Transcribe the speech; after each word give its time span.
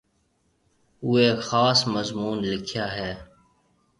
اُوئي 1.05 1.27
خاص 1.47 1.79
مضمُون 1.93 2.37
لِکيا 2.49 2.85
هيَ۔ 2.95 3.11